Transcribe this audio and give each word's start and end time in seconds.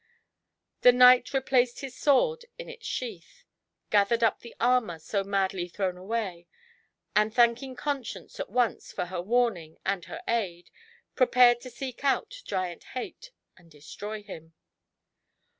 The 0.81 0.91
knight 0.91 1.31
replaced 1.31 1.81
his 1.81 1.95
sword 1.95 2.45
in 2.57 2.67
its 2.67 2.87
sheath, 2.87 3.45
gathered 3.91 4.23
up 4.23 4.39
the 4.39 4.55
armour 4.59 4.97
so 4.97 5.23
madly 5.23 5.67
thrown 5.67 5.95
away, 5.95 6.47
and 7.15 7.31
thanking 7.31 7.75
Conscience 7.75 8.39
at 8.39 8.49
once 8.49 8.91
for 8.91 9.05
her 9.05 9.21
warning 9.21 9.77
and 9.85 10.05
her 10.05 10.23
aid, 10.27 10.71
prepared 11.13 11.61
to 11.61 11.69
seek 11.69 12.03
out 12.03 12.41
Giant 12.45 12.83
Hate 12.97 13.29
and 13.55 13.69
destroy 13.69 14.23
him. 14.23 14.53